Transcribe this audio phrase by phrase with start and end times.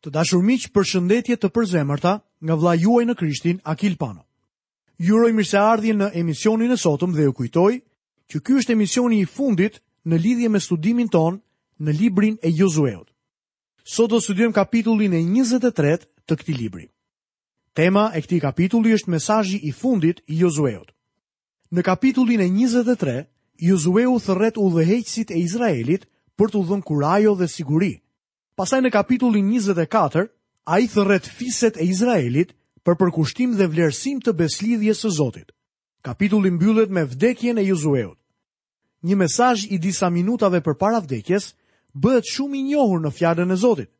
[0.00, 2.12] Të dashur miq, përshëndetje të përzemërta
[2.48, 4.22] nga vlla juaj në Krishtin Akil Pano.
[4.98, 7.72] Ju uroj mirëseardhje në emisionin e sotëm dhe ju kujtoj
[8.32, 9.76] që ky është emisioni i fundit
[10.08, 11.36] në lidhje me studimin ton
[11.84, 13.08] në librin e Josueut.
[13.96, 15.92] Sot do studiojm kapitullin e 23
[16.28, 16.86] të këtij libri.
[17.76, 20.92] Tema e këtij kapitulli është mesazhi i fundit i Josueut.
[21.76, 23.18] Në kapitullin e 23,
[23.68, 26.08] Josueu thërret udhëheqësit e Izraelit
[26.40, 27.94] për t'u dhënë kurajo dhe siguri,
[28.58, 30.24] Pasaj në kapitullin 24,
[30.66, 32.52] a i thërret fiset e Izraelit
[32.84, 35.52] për përkushtim dhe vlerësim të beslidhje së Zotit.
[36.02, 38.16] Kapitullin mbyllet me vdekjen e Juzueut.
[39.04, 41.50] Një mesaj i disa minutave për para vdekjes
[41.92, 43.90] bëhet shumë i njohur në fjadën e Zotit.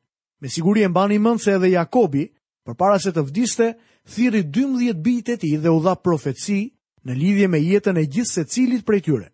[0.40, 2.26] Me siguri e mbani mëndë se edhe Jakobi,
[2.64, 3.70] për para se të vdiste,
[4.14, 6.60] thiri 12 bit e ti dhe u dha profetësi
[7.04, 9.28] në lidhje me jetën e gjithë se cilit prej tyre.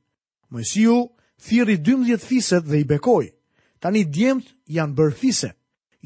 [0.54, 0.98] Mësiu,
[1.46, 3.28] thiri 12 fiset dhe i bekoj.
[3.78, 5.50] Tani djemët janë bërë fise.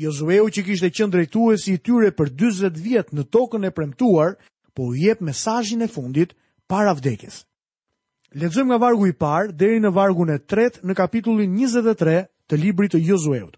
[0.00, 4.34] Jozueu që kishte qenë drejtues i tyre për 40 vjet në tokën e premtuar,
[4.74, 6.34] po u jep mesazhin e fundit
[6.70, 7.42] para vdekjes.
[8.32, 12.14] Lexojmë nga vargu i parë deri në vargun e tretë në kapitullin 23
[12.48, 13.56] të librit të Jozueut.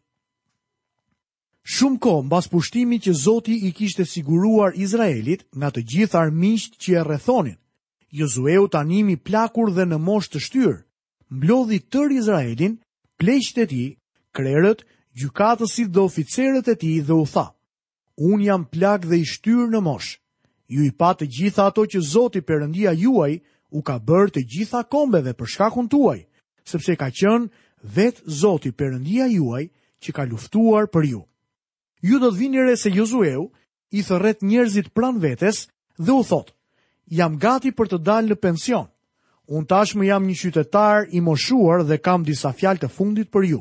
[1.62, 6.96] Shumë ko mbas pushtimi që Zoti i kishte siguruar Izraelit nga të gjithë armiqt që
[6.98, 7.58] e rrethonin,
[8.10, 10.74] Jozueu animi plakur dhe në moshë të shtyr,
[11.30, 12.74] mblodhi tër Izraelin,
[13.20, 13.84] pleqtë e ti,
[14.32, 14.82] krerët,
[15.20, 17.46] gjukatësit dhe oficerët e ti dhe u tha,
[18.16, 20.16] unë jam plak dhe i shtyrë në mosh,
[20.72, 23.34] ju i pa të gjitha ato që zoti përëndia juaj
[23.70, 26.20] u ka bërë të gjitha kombeve për shkakun tuaj,
[26.68, 27.48] sepse ka qënë
[27.96, 29.64] vetë zoti përëndia juaj
[30.02, 31.20] që ka luftuar për ju.
[32.02, 33.50] Ju do të vini re se Jozueu
[33.94, 35.68] i thërret njerëzit pran vetes
[36.02, 36.56] dhe u thotë,
[37.18, 38.88] jam gati për të dalë në pension,
[39.48, 43.60] unë tashmë jam një qytetar i moshuar dhe kam disa fjalë të fundit për ju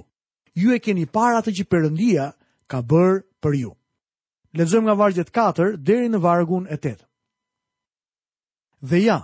[0.54, 2.26] ju e keni parë atë që Perëndia
[2.72, 3.72] ka bërë për ju.
[4.58, 6.98] Lexojmë nga vargjet 4 deri në vargun e 8.
[8.82, 9.20] Dhe ja,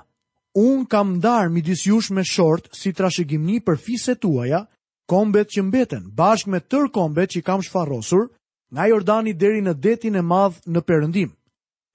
[0.55, 4.61] un kam ndar midis jush me short si trashëgimni për fiset tuaja,
[5.09, 8.29] kombet që mbeten, bashkë me tër kombet që kam shfarrosur
[8.71, 11.31] nga Jordani deri në detin e madh në Perëndim.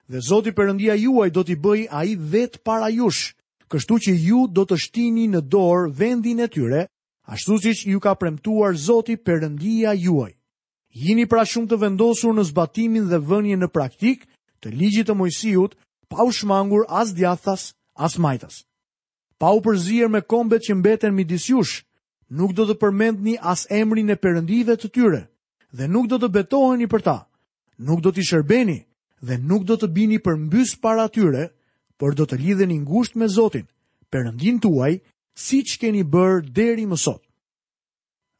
[0.09, 3.33] Dhe Zoti Perëndia juaj do t'i bëj ai vet para jush,
[3.71, 6.85] kështu që ju do të shtini në dorë vendin e tyre,
[7.23, 10.33] ashtu si që ju ka premtuar Zoti përëndia juaj.
[10.93, 14.27] Jini pra shumë të vendosur në zbatimin dhe vënje në praktik
[14.61, 15.73] të ligjit të mojësijut,
[16.07, 18.63] pa u shmangur as djathas, as majtas.
[19.39, 21.83] Pa u përzirë me kombet që mbeten mi disjush,
[22.29, 25.23] nuk do të përmendni as emrin e përëndive të tyre,
[25.73, 27.17] dhe nuk do të betoheni për ta,
[27.79, 28.77] nuk do t'i shërbeni,
[29.25, 31.49] dhe nuk do të bini për mbys para tyre,
[31.97, 33.65] për do të lidhen i ngusht me Zotin,
[34.13, 35.01] përëndin tuaj,
[35.33, 37.21] si që keni bërë deri më sot.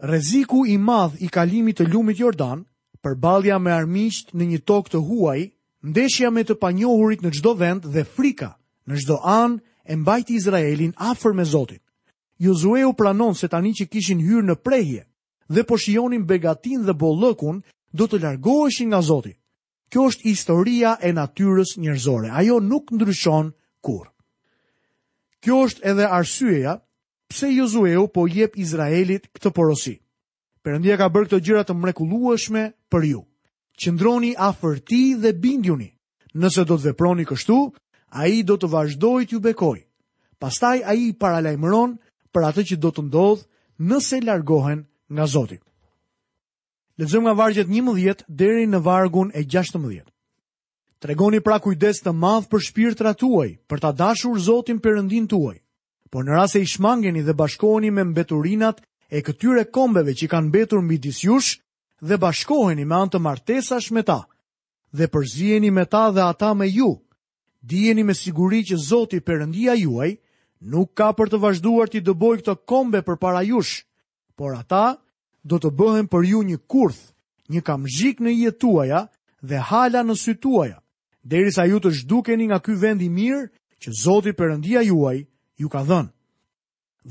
[0.03, 2.65] Reziku i madh i kalimit të lumit Jordan,
[3.03, 5.51] për balja me armisht në një tok të huaj,
[5.83, 8.53] ndeshja me të panjohurit në gjdo vend dhe frika,
[8.87, 9.59] në gjdo anë
[9.91, 11.79] e mbajti Izraelin afer me Zotin.
[12.39, 15.03] Jozue u pranon se tani që kishin hyrë në prehje
[15.53, 17.61] dhe po shionin begatin dhe bollëkun
[17.93, 19.37] do të largoheshin nga Zotin.
[19.91, 23.51] Kjo është historia e natyrës njërzore, ajo nuk ndryshon
[23.85, 24.12] kur.
[25.43, 26.73] Kjo është edhe arsyeja
[27.27, 29.97] pse Jozueu po jep Izraelit këtë porosi.
[30.63, 32.61] Perëndia ka bërë këto gjëra të mrekullueshme
[32.91, 33.19] për ju.
[33.75, 35.89] Qëndroni afër tij dhe binduni.
[36.39, 37.57] Nëse do të veproni kështu,
[38.21, 39.79] ai do të vazhdojë t'ju bekoj.
[40.39, 41.97] Pastaj ai i paralajmëron
[42.33, 43.47] për atë që do të ndodhë
[43.89, 45.59] nëse largohen nga Zoti.
[46.97, 50.05] Lexojmë nga vargjet 11 deri në vargun e 16.
[51.03, 55.57] Tregoni pra kujdes të madh për shpirtrat tuaj, për ta dashur Zotin Perëndin tuaj.
[56.07, 58.77] Por në rast se i shmangeni dhe bashkoheni me mbeturinat
[59.11, 61.57] e këtyre kombeve që kanë mbetur mbi disjush
[62.07, 64.21] dhe bashkoheni me anë të martesash me ta
[64.95, 66.87] dhe përzieni me ta dhe ata me ju,
[67.59, 70.13] dijeni me siguri që Zoti Perëndia juaj
[70.71, 73.83] nuk ka për të vazhduar të dëboj këto kombe për para jush,
[74.39, 74.93] por ata
[75.43, 77.11] do të bëhen për ju një kurth,
[77.51, 79.07] një kamzhik në jetuaja
[79.43, 80.79] dhe hala në sytuaja
[81.23, 83.47] derisa ju të zhdukeni nga ky vend i mirë
[83.81, 85.23] që Zoti Perëndia juaj
[85.57, 86.11] ju ka dhënë.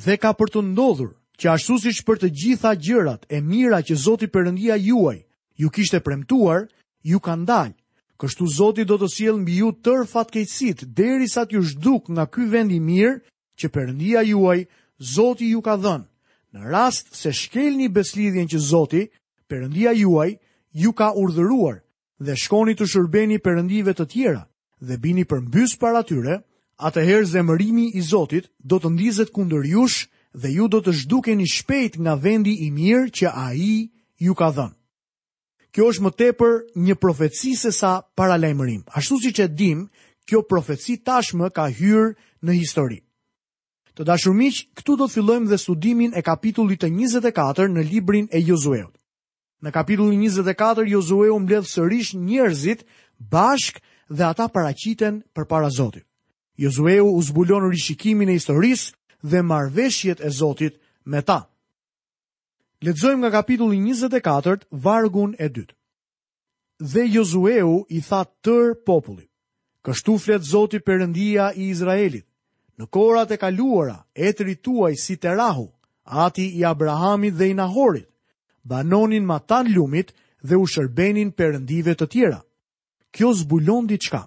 [0.04, 1.10] Dhe ka për të ndodhur
[1.40, 5.18] që ashtu si për të gjitha gjërat e mira që Zoti Perëndia juaj
[5.56, 6.66] ju kishte premtuar,
[7.04, 7.74] ju ka ndalë.
[8.20, 12.44] Kështu Zoti do të siel mbi ju tër fatkeqësit derisa të ju zhduk nga ky
[12.52, 13.16] vend i mirë
[13.58, 14.66] që Perëndia juaj
[15.14, 16.06] Zoti ju ka dhënë.
[16.52, 19.02] Në rast se shkelni beslidhjen që Zoti,
[19.48, 20.36] Perëndia juaj,
[20.72, 21.78] ju ka urdhëruar,
[22.26, 24.42] dhe shkoni të shërbeni përëndive të tjera
[24.86, 26.38] dhe bini për mbys para tyre,
[26.88, 30.06] atëherë zemërimi i Zotit do të ndizet kundër jush
[30.42, 33.74] dhe ju do të zhdukeni shpejt nga vendi i mirë që a i
[34.26, 34.78] ju ka dhënë.
[35.72, 36.52] Kjo është më tepër
[36.86, 38.82] një profetësi se sa paralajmërim.
[38.98, 39.86] Ashtu si që dim,
[40.28, 42.10] kjo profetësi tashmë ka hyrë
[42.44, 42.98] në histori.
[43.96, 48.28] Të dashur miq, këtu do të fillojmë dhe studimin e kapitullit të 24 në librin
[48.36, 48.92] e Josueut.
[49.62, 52.80] Në kapitullin 24, Jozue u mbledh sërish njerëzit
[53.30, 53.76] bashk
[54.10, 56.02] dhe ata paraqiten për para Zotit.
[56.58, 58.90] Jozue u zbulon rishikimin e historisë
[59.22, 61.44] dhe marveshjet e Zotit me ta.
[62.82, 65.74] Lexojmë nga kapitullin 24, vargun e dytë.
[66.92, 69.30] Dhe Jozue i tha tër popullit.
[69.86, 72.26] Kështu flet Zoti Perëndia i Izraelit.
[72.78, 75.68] Në kohrat e kaluara, etri tuaj si Terahu,
[76.24, 78.08] ati i Abrahamit dhe i Nahorit,
[78.64, 80.12] banonin ma tanë ljumit
[80.42, 82.40] dhe u shërbenin përëndive të tjera.
[83.14, 84.22] Kjo zbulon diçka,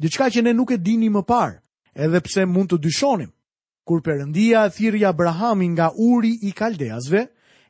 [0.00, 1.58] diçka që ne nuk e dini më parë,
[1.96, 3.30] edhe pse mund të dyshonim.
[3.86, 7.22] Kur përëndia e thiri Abrahamin nga uri i kaldeazve,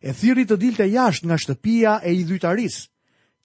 [0.03, 2.88] e thiri të dilte jasht nga shtëpia e i dhytaris.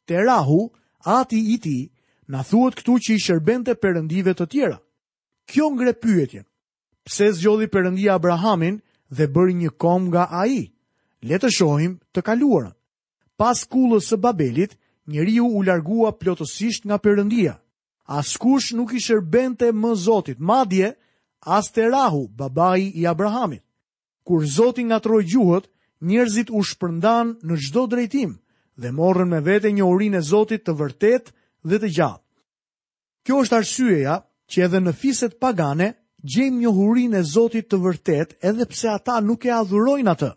[0.07, 0.69] Terahu,
[1.17, 1.79] ati i ti,
[2.27, 4.77] na thuot këtu që i shërbente përëndive të tjera.
[5.49, 6.45] Kjo ngre pyetjen,
[7.05, 8.81] pse zgjodhi përëndia Abrahamin
[9.15, 10.71] dhe bëri një kom nga aji.
[11.29, 12.73] Le të shohim të kaluarën.
[13.39, 14.73] Pas kullës së Babelit,
[15.07, 17.53] njeriu u largua plotësisht nga Perëndia.
[18.19, 20.89] Askush nuk i shërbente më Zotit, madje
[21.57, 23.63] as Terahu, babai i Abrahamit.
[24.27, 25.69] Kur Zoti ngatroi gjuhët,
[26.07, 28.33] njerëzit u shpërndan në çdo drejtim
[28.81, 31.31] dhe morën me vete një urinë e Zotit të vërtet
[31.69, 32.23] dhe të gjatë.
[33.23, 34.15] Kjo është arsyeja
[34.51, 35.89] që edhe në fiset pagane
[36.23, 40.31] gjejmë një e Zotit të vërtet edhe pse ata nuk e adhurojnë atë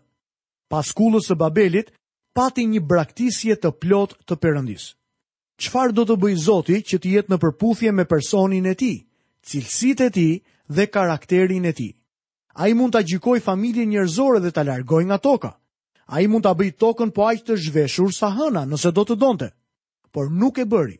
[0.69, 1.91] pas kullës së Babelit,
[2.35, 4.89] pati një braktisje të plot të Perëndis.
[5.57, 8.97] Çfarë do të bëj Zoti që të jetë në përputhje me personin e tij,
[9.47, 10.33] cilësitë e tij
[10.75, 11.91] dhe karakterin e tij?
[12.61, 15.51] Ai mund ta gjikojë familjen njerëzore dhe ta largojë nga toka.
[16.13, 19.49] Ai mund ta bëjë tokën po aq të zhveshur sa hëna nëse do të donte.
[20.13, 20.97] Por nuk e bëri.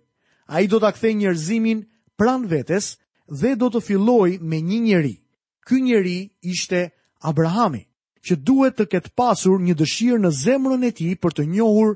[0.49, 1.85] Ai do ta kthejë njerëzimin
[2.17, 2.97] pran vetes
[3.29, 5.19] dhe do të fillojë me një njerëz.
[5.67, 6.23] Ky njerëz
[6.53, 6.81] ishte
[7.29, 7.87] Abrahami
[8.25, 11.89] që duhet të ketë pasur një dëshirë në zemrën e tij për të njohur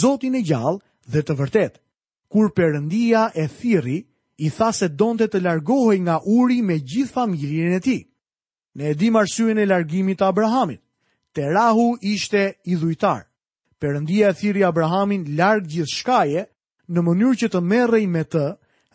[0.00, 0.80] Zotin e gjallë
[1.12, 1.74] dhe të vërtet.
[2.32, 3.98] Kur Perëndia e thirri,
[4.36, 8.02] i tha se donte të largohej nga Uri me gjithë familjen e tij.
[8.76, 9.14] Ne e dim
[9.62, 10.80] e largimit të Abrahamit.
[11.34, 13.22] Terahu ishte i dhujtar.
[13.80, 16.42] Perëndia e thirri Abrahamin larg gjithçkaje
[16.88, 18.44] në mënyrë që të merrej me të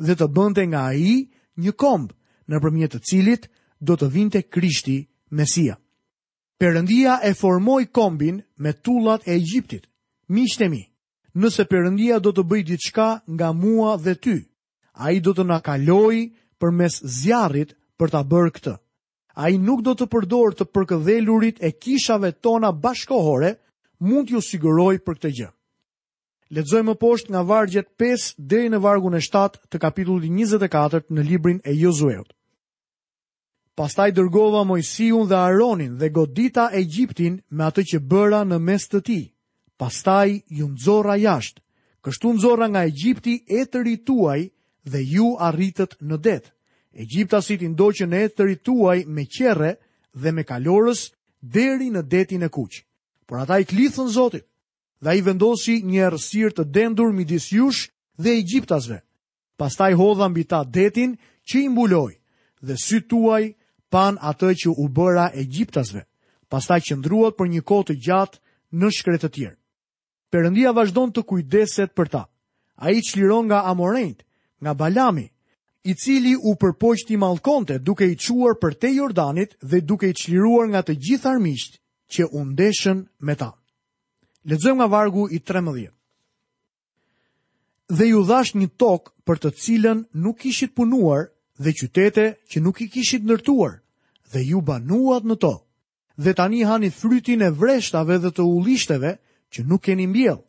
[0.05, 1.29] dhe të bënte nga ai
[1.63, 2.11] një komb
[2.49, 3.43] në përmjet të cilit
[3.79, 4.97] do të vinte Krishti
[5.37, 5.75] Mesia.
[6.59, 9.83] Perëndia e formoi kombin me tullat e Egjiptit.
[10.35, 10.81] Miqtë mi,
[11.39, 14.33] nëse Perëndia do të bëjë diçka nga mua dhe ty,
[15.05, 16.25] ai do të na kalojë
[16.59, 18.73] përmes zjarrit për ta bërë këtë.
[19.43, 23.53] Ai nuk do të përdor të përkëdhelurit e kishave tona bashkohore,
[24.07, 25.47] mund t'ju siguroj për këtë gjë.
[26.57, 31.25] Lexojmë më poshtë nga vargjet 5 deri në vargun e 7 të kapitullit 24 në
[31.31, 32.33] librin e Josueut.
[33.79, 38.99] Pastaj dërgova Mojsiun dhe Aronin dhe godita Egjiptin me atë që bëra në mes të
[39.07, 39.21] tij.
[39.79, 40.27] Pastaj
[40.57, 41.61] ju nxorra jashtë.
[42.03, 44.41] Kështu nxorra nga Egjipti etëri tuaj
[44.91, 46.41] dhe ju arritët në det.
[47.03, 49.71] Egjiptasit i ndoqën etëri tuaj me qerre
[50.21, 51.05] dhe me kalorës
[51.39, 52.81] deri në detin e kuq.
[53.27, 54.43] Por ata i klithën Zotit
[55.03, 57.87] dhe ai vendosi një errësirë të dendur midis jush
[58.19, 58.99] dhe egjiptasve.
[59.59, 61.15] Pastaj hodha mbi ta detin
[61.47, 62.13] që i mbuloi
[62.67, 63.55] dhe sy tuaj
[63.89, 66.05] pan atë që u bëra e gjiptasve,
[66.49, 68.39] pasta që ndruat për një kote gjatë
[68.77, 69.57] në shkretë të tjerë.
[70.29, 72.23] Përëndia vazhdon të kujdeset për ta.
[72.85, 74.19] A i qliron nga amorejt,
[74.61, 75.25] nga balami,
[75.89, 80.69] i cili u përpojqti malkonte duke i quar për te Jordanit dhe duke i qliruar
[80.69, 81.79] nga të gjithë armiqt
[82.13, 83.51] që undeshen me ta.
[84.45, 85.89] Lexojmë nga vargu i 13.
[87.89, 91.25] Dhe ju dhash një tokë për të cilën nuk ishit punuar
[91.59, 93.73] dhe qytete që nuk i kishit ndërtuar
[94.31, 95.55] dhe ju banuat në to.
[96.23, 99.11] Dhe tani hani frytin e vreshtave dhe të ullishteve
[99.51, 100.39] që nuk keni mbjell.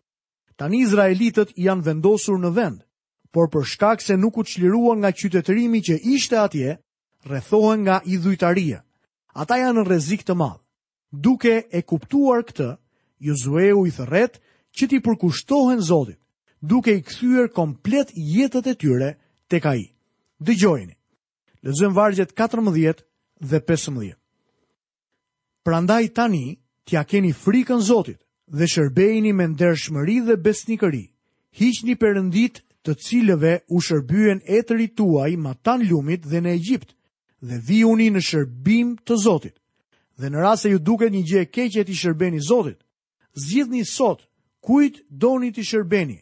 [0.59, 2.79] Tani Izraelitët janë vendosur në vend,
[3.35, 6.77] por për shkak se nuk u çliruan nga qytetërimi që ishte atje,
[7.27, 8.83] rrethohen nga idhujtaria.
[9.35, 10.59] Ata janë në rrezik të madh.
[11.13, 12.71] Duke e kuptuar këtë,
[13.19, 14.39] Josueu i thërret
[14.77, 16.19] që ti përkushtohen Zotit,
[16.63, 19.11] duke i kthyer komplet jetët e tyre
[19.51, 19.91] tek ai.
[20.41, 20.97] Dëgjojeni.
[21.63, 22.95] Lëzën vargjet 14
[23.41, 24.15] dhe 15.
[25.63, 26.47] Prandaj tani,
[26.87, 28.21] tja keni frikën zotit
[28.57, 31.05] dhe shërbejni me ndershmëri dhe besnikëri,
[31.59, 36.95] hiqni përëndit të cilëve u shërbyen e të rituaj ma tanë ljumit dhe në Egjipt
[37.49, 39.57] dhe vijuni në shërbim të zotit,
[40.19, 42.81] dhe në rase ju duke një gje keqet i shërbeni zotit.
[43.45, 44.25] zgjidhni sot,
[44.65, 46.19] kujt doni të shërbeni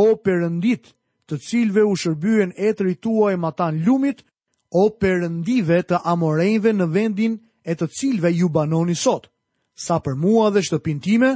[0.00, 0.94] o përëndit
[1.26, 4.22] të cilëve u shërbyen e të rituaj ma tanë ljumit
[4.70, 7.32] o përëndive të amorejnve në vendin
[7.70, 9.26] e të cilve ju banoni sot,
[9.74, 11.30] sa për mua dhe shtëpin time,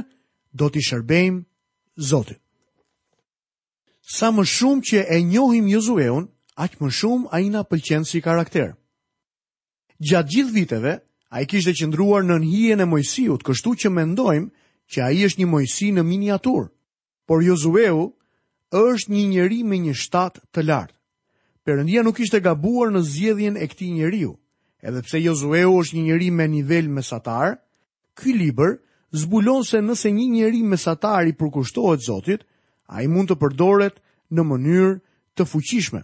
[0.55, 1.43] do t'i shërbejmë
[2.09, 2.39] zotit.
[4.05, 8.21] Sa më shumë që e njohim Jozueun, aq më shumë a i nga pëlqenë si
[8.21, 8.71] karakter.
[9.99, 10.93] Gjatë gjithë viteve,
[11.33, 14.51] a i kishtë qëndruar në hijen e Mojsiut, kështu që mendojmë
[14.91, 16.69] që a i është një mojësi në miniatur,
[17.27, 18.13] por Jozueu
[18.75, 20.95] është një njeri me një shtatë të lartë.
[21.65, 24.31] Perëndia nuk ishte gabuar në zgjedhjen e këtij njeriu.
[24.85, 27.55] Edhe pse Josueu është një njeri me nivel mesatar,
[28.19, 28.75] ky libër
[29.21, 32.43] zbulon se nëse një njeri mesatar i përkushtohet Zotit,
[32.93, 33.97] ai mund të përdoret
[34.29, 34.91] në mënyrë
[35.35, 36.03] të fuqishme.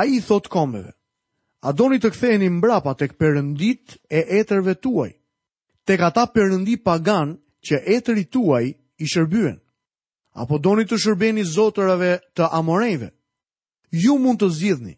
[0.00, 0.92] Ai i thot kombeve:
[1.62, 5.12] "A doni të ktheheni mbrapa tek Perëndit e etërvet tuaj,
[5.86, 8.66] tek ata perëndi pagan që etrit tuaj
[8.98, 9.62] i shërbyen?
[10.42, 13.14] Apo doni të shërbeni zotërave të amorejve?"
[13.90, 14.94] ju mund të zgjidhni,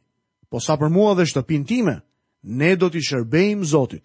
[0.49, 2.01] po sa për mua dhe shtëpin time,
[2.45, 4.05] ne do t'i shërbejmë Zotit.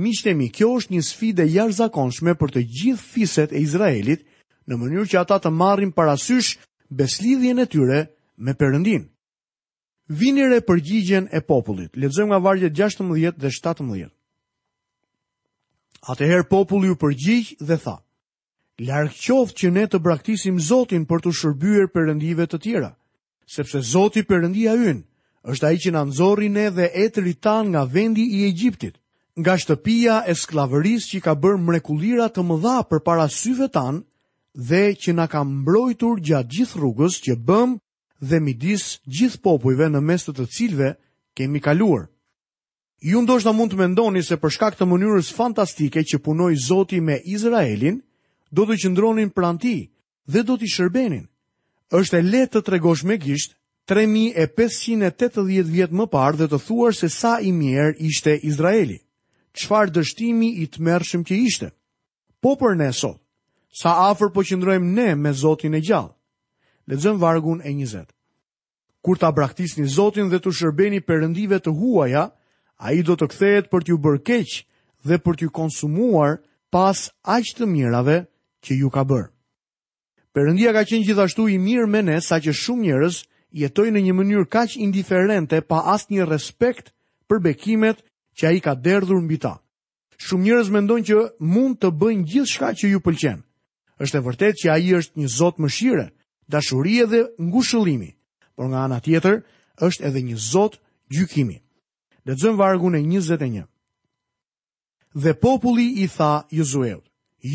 [0.00, 4.24] Miqtemi, kjo është një sfide jashtëzakonshme për të gjithë fiset e Izraelit,
[4.66, 6.56] në mënyrë që ata të marrin parasysh
[6.90, 8.00] beslidhjen e tyre
[8.38, 9.04] me Perëndin.
[10.08, 11.94] Vini re përgjigjen e popullit.
[11.96, 14.10] Lexojmë nga vargjet 16 dhe 17.
[16.12, 17.96] Atëherë populli u përgjigj dhe tha:
[18.88, 22.90] Larg qoftë që ne të braktisim Zotin për të shërbyer perëndive të tjera
[23.46, 25.02] sepse Zoti Perëndia ynë
[25.52, 28.94] është ai që na nxorri ne dhe etrit tan nga vendi i Egjiptit,
[29.40, 34.00] nga shtëpia e skllavërisë që ka bërë mrekullira të mëdha përpara syve tan
[34.68, 37.70] dhe që na ka mbrojtur gjatë gjithë rrugës që bëm
[38.28, 38.84] dhe midis
[39.16, 40.88] gjithë popujve në mes të të cilve
[41.36, 42.08] kemi kaluar.
[43.04, 47.18] Ju ndoshta mund të mendoni se për shkak të mënyrës fantastike që punoi Zoti me
[47.34, 48.00] Izraelin,
[48.54, 49.80] do të qëndronin pranë tij
[50.32, 51.26] dhe do të shërbenin
[51.94, 53.52] është e letë të tregosh me gisht
[53.92, 58.98] 3580 vjet më parë dhe të thuar se sa i mirë ishte Izraeli.
[59.54, 61.68] Çfarë dështimi i tmerrshëm që ishte.
[62.42, 63.20] Po për ne sot,
[63.70, 66.10] sa afër po qëndrojmë ne me Zotin e gjallë.
[66.90, 68.08] Lexojmë vargun e 20.
[69.04, 72.26] Kur ta braktisni Zotin dhe të shërbeni perëndive të huaja,
[72.84, 74.50] ai do të kthehet për t'ju bërë keq
[75.06, 76.40] dhe për t'ju konsumuar
[76.74, 78.24] pas aq të mirave
[78.64, 79.30] që ju ka bërë.
[80.34, 83.20] Perëndia ka qenë gjithashtu i mirë me ne saqë shumë njerëz
[83.54, 86.90] jetojnë në një mënyrë kaq indiferente pa asnjë respekt
[87.30, 88.00] për bekimet
[88.38, 89.52] që ai ka dhërdhur mbi ta.
[90.18, 91.20] Shumë njerëz mendojnë që
[91.54, 93.40] mund të bëjnë gjithçka që ju pëlqen.
[94.02, 96.06] Është e vërtetë që ai është një Zot mëshire,
[96.52, 98.10] dashurie dhe ngushëllimi,
[98.58, 99.36] por nga ana tjetër
[99.86, 100.74] është edhe një Zot
[101.14, 101.58] gjykimi.
[102.26, 103.68] Lexojmë vargun e 21.
[105.22, 107.06] Dhe populli i tha Josueut: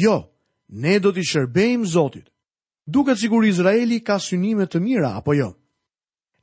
[0.03, 0.15] "Jo,
[0.83, 2.27] ne do të shërbejmë Zotit."
[2.93, 5.51] duket sikur Izraeli ka synime të mira apo jo.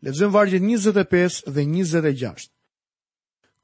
[0.07, 2.51] Lexojmë vargjet 25 dhe 26.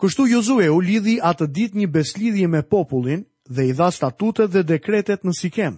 [0.03, 3.23] Kështu Josue u lidhi atë ditë një beslidhje me popullin
[3.55, 5.77] dhe i dha statutet dhe dekretet në Sikem.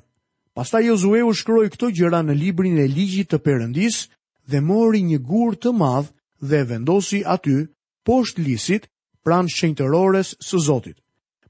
[0.56, 4.00] Pasta Josue u shkroi këto gjëra në librin e ligjit të Perëndis
[4.49, 6.08] dhe mori një gur të madh
[6.49, 7.58] dhe vendosi aty
[8.06, 8.88] poshtë lisit
[9.25, 10.96] pranë shenjtërores së Zotit.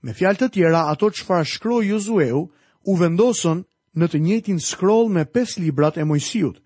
[0.04, 2.42] Me fjalë të tjera, ato çfarë shkroi Josueu
[2.90, 3.62] u vendosën
[4.00, 6.56] në të njëjtin scroll me pesë librat e Mojsiut.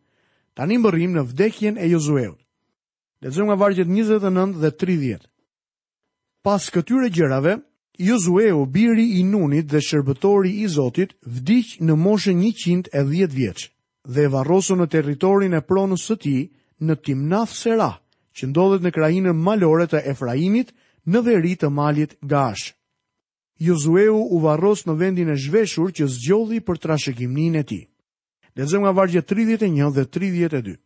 [0.56, 2.38] Tani mbërrim në vdekjen e Jozueut.
[3.22, 5.28] Lexojmë nga vargjet 29 dhe 30.
[6.46, 7.58] Pas këtyre gjërave,
[7.98, 13.68] Jozueu, biri i Nunit dhe shërbëtori i Zotit, vdiq në moshën 110 vjeç
[14.08, 16.42] dhe e në territorin e pronës së tij
[16.80, 17.98] në Timnath Serah,
[18.36, 20.70] që ndodhet në krainën malore të Efraimit,
[21.06, 22.77] në veri të malit Gash.
[23.58, 27.82] Jozueu u varros në vendin e zhveshur që zgjodhi për trashëgiminë e tij.
[28.58, 30.76] Lexojmë nga vargje 31 dhe 32.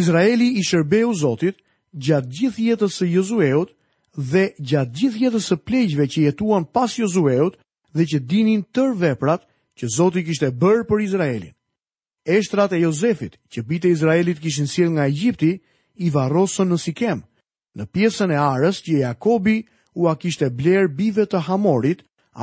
[0.00, 1.58] Izraeli i shërbeu Zotit
[1.94, 3.72] gjatë gjithë jetës së Jozueut
[4.30, 7.58] dhe gjatë gjithë jetës së pleqjve që jetuan pas Jozueut
[7.94, 9.46] dhe që dinin tër veprat
[9.78, 11.52] që Zoti kishte bërë për Izraelin.
[12.26, 15.52] Eshtrat e Jozefit, që bitë e Izraelit kishin sirë nga Egjipti,
[16.04, 17.20] i varrosën në Sikem,
[17.78, 19.60] në pjesën e arës që Jakobi
[19.96, 22.02] u a kishte bler bive të hamorit,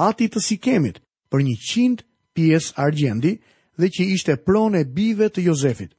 [0.09, 0.95] ati të sikemit,
[1.29, 2.01] për një qind
[2.33, 3.35] pjes argjendi
[3.77, 5.91] dhe që ishte prone bive të Jozefit.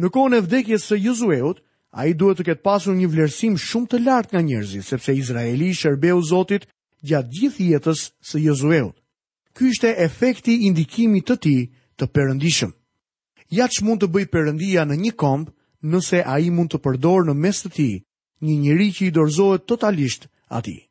[0.00, 1.58] Në kone vdekjes së Jozueut,
[1.90, 5.72] a i duhet të ketë pasur një vlerësim shumë të lartë nga njerëzi, sepse Izraeli
[5.74, 6.68] shërbeu Zotit
[7.02, 8.00] gjatë gjithë jetës
[8.30, 8.94] së Jozueut.
[9.58, 11.56] Ky ishte efekti indikimit të ti
[11.98, 12.70] të përëndishëm.
[13.58, 15.50] Ja që mund të bëj përëndia në një kombë,
[15.90, 17.88] nëse a i mund të përdorë në mes të ti
[18.46, 20.88] një njëri që i dorzohet totalisht ati.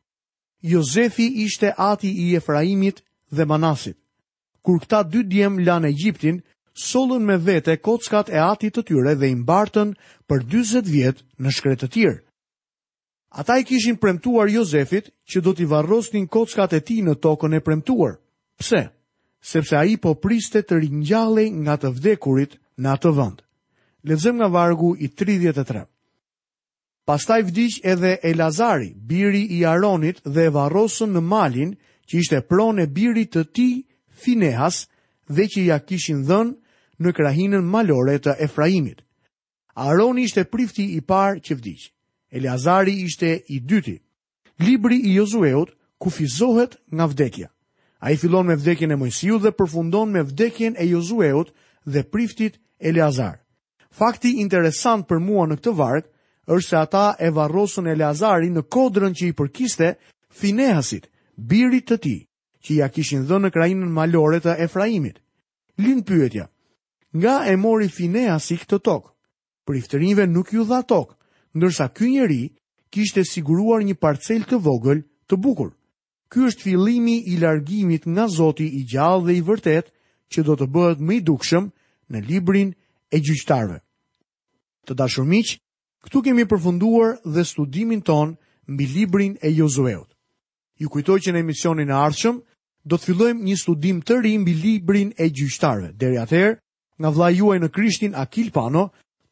[0.62, 3.04] Jozefi ishte ati i Efraimit
[3.36, 3.98] dhe Manasit.
[4.66, 6.38] Kur këta dy djem lanë e gjiptin,
[6.92, 9.90] solën me vete kockat e ati të tyre dhe imbartën
[10.28, 12.18] për 20 vjetë në shkretë të tjirë.
[13.40, 17.64] Ata i kishin premtuar Jozefit që do t'i varrosnin kockat e ti në tokën e
[17.68, 18.16] premtuar.
[18.60, 18.82] Pse?
[19.52, 23.38] Sepse a i po priste të rinjale nga të vdekurit në atë vënd.
[24.08, 25.86] Lezëm nga vargu i 33.
[27.10, 31.72] Pastaj vdiq edhe Elazari, biri i Aronit dhe e varrosën në malin
[32.06, 33.72] që ishte pronë e birit të tij
[34.22, 34.84] Finehas,
[35.26, 36.54] dhe që ja kishin dhënë
[37.02, 39.02] në krahinën malore të Efraimit.
[39.74, 41.88] Aroni ishte prifti i parë që vdiq.
[42.38, 43.96] Elazari ishte i dyti.
[44.62, 47.50] Libri i Josueut kufizohet nga vdekja.
[48.06, 51.50] A i filon me vdekjen e mojësiu dhe përfundon me vdekjen e Jozueut
[51.90, 53.42] dhe priftit Eleazar.
[53.98, 56.14] Fakti interesant për mua në këtë vartë
[56.50, 59.90] është se ata e varrosën Eleazarin në kodrën që i përkiste
[60.42, 61.06] Finehasit,
[61.38, 62.20] birit të tij,
[62.64, 65.20] që ja kishin dhënë në krainën malore të Efraimit.
[65.80, 66.48] Lind pyetja.
[67.14, 69.12] Nga e mori Finehasi këtë tokë?
[69.70, 71.14] Priftërinve nuk ju dha tokë,
[71.56, 72.42] ndërsa ky njeri
[72.94, 75.70] kishte siguruar një parcelë të vogël, të bukur.
[76.34, 79.94] Ky është fillimi i largimit nga Zoti i gjallë dhe i vërtet,
[80.30, 81.70] që do të bëhet më i dukshëm
[82.10, 82.74] në librin
[83.14, 83.80] e gjyqtarëve.
[84.90, 85.58] Të dashur miq,
[86.06, 88.30] Këtu kemi përfunduar dhe studimin ton
[88.74, 90.10] mbi librin e Jozueut.
[90.80, 92.38] Ju kujtoj që në emisionin e ardhshëm
[92.90, 95.92] do të fillojmë një studim të ri mbi librin e gjyqtarëve.
[96.04, 96.56] Deri atëherë,
[97.00, 98.86] nga vllai juaj në Krishtin Akil Pano,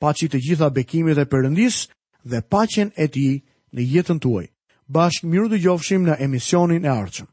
[0.04, 1.78] paçi të gjitha bekimet e Perëndis
[2.32, 3.34] dhe paqen e tij
[3.74, 4.46] në jetën tuaj.
[4.96, 7.28] Bashkë miru dëgjofshim në emisionin e arqëm.